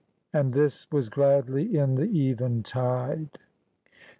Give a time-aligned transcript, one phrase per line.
[0.33, 3.37] AND THIS WAS GLADLY IN THE EVENTIDE.'